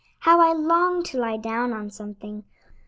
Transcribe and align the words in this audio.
How 0.21 0.39
I 0.41 0.51
longed 0.53 1.05
to 1.11 1.19
lie 1.19 1.37
down 1.37 1.73
on 1.73 1.91
something! 1.91 2.43